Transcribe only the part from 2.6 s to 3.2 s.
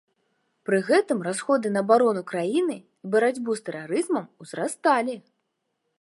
і